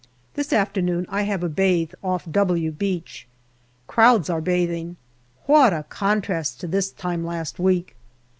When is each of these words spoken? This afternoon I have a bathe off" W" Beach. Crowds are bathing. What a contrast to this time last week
This 0.33 0.51
afternoon 0.51 1.05
I 1.09 1.21
have 1.21 1.43
a 1.43 1.47
bathe 1.47 1.93
off" 2.03 2.27
W" 2.41 2.71
Beach. 2.87 3.27
Crowds 3.85 4.31
are 4.31 4.41
bathing. 4.41 4.95
What 5.45 5.73
a 5.73 5.85
contrast 5.89 6.59
to 6.61 6.67
this 6.67 6.89
time 6.89 7.23
last 7.23 7.59
week 7.59 7.95